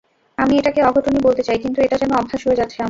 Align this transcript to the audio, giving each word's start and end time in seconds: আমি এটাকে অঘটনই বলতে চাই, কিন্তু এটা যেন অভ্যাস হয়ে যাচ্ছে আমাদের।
আমি 0.37 0.53
এটাকে 0.57 0.81
অঘটনই 0.81 1.21
বলতে 1.21 1.41
চাই, 1.43 1.57
কিন্তু 1.57 1.79
এটা 1.81 1.95
যেন 1.97 2.11
অভ্যাস 2.13 2.41
হয়ে 2.47 2.55
যাচ্ছে 2.55 2.77
আমাদের। 2.77 2.79